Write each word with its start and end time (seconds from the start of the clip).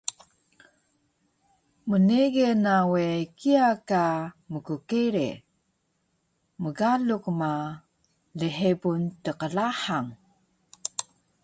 Bnege 1.89 2.47
na 2.65 2.75
we 2.91 3.05
kiya 3.39 3.69
ka 3.89 4.03
mkkere, 4.51 5.29
mgalu 6.63 7.15
ma, 7.39 7.53
lhebun 8.39 9.01
tqlahang 9.23 10.09